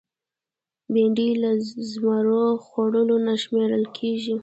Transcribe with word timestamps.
بېنډۍ 0.93 1.29
له 1.41 1.51
زمرو 1.91 2.43
خوړو 2.65 3.01
نه 3.27 3.33
شمېرل 3.43 3.83
کېږي 3.97 4.35